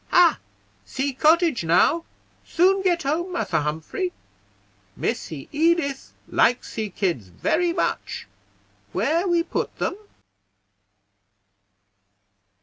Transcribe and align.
Hah! 0.09 0.39
see 0.83 1.13
cottage 1.13 1.63
now; 1.63 2.05
soon 2.43 2.81
get 2.81 3.03
home, 3.03 3.33
Massa 3.33 3.61
Humphrey. 3.61 4.13
Missy 4.95 5.47
Edith 5.51 6.13
like 6.27 6.63
see 6.63 6.89
kids 6.89 7.27
very 7.27 7.71
much. 7.71 8.25
Where 8.93 9.27
we 9.27 9.43
put 9.43 9.75
them?" 9.77 9.95